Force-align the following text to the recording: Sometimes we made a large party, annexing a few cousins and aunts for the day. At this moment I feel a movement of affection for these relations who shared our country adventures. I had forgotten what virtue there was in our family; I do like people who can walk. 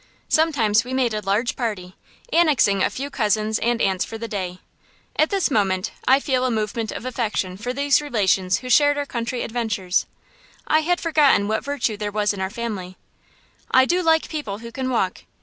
Sometimes 0.29 0.83
we 0.83 0.95
made 0.95 1.13
a 1.13 1.21
large 1.21 1.55
party, 1.55 1.95
annexing 2.33 2.81
a 2.81 2.89
few 2.89 3.11
cousins 3.11 3.59
and 3.59 3.79
aunts 3.79 4.03
for 4.03 4.17
the 4.17 4.27
day. 4.27 4.57
At 5.15 5.29
this 5.29 5.51
moment 5.51 5.91
I 6.07 6.19
feel 6.19 6.43
a 6.43 6.49
movement 6.49 6.91
of 6.91 7.05
affection 7.05 7.55
for 7.55 7.71
these 7.71 8.01
relations 8.01 8.61
who 8.61 8.69
shared 8.71 8.97
our 8.97 9.05
country 9.05 9.43
adventures. 9.43 10.07
I 10.65 10.79
had 10.79 10.99
forgotten 10.99 11.47
what 11.47 11.63
virtue 11.63 11.97
there 11.97 12.09
was 12.11 12.33
in 12.33 12.41
our 12.41 12.49
family; 12.49 12.97
I 13.69 13.85
do 13.85 14.01
like 14.01 14.27
people 14.27 14.57
who 14.57 14.71
can 14.71 14.89
walk. 14.89 15.21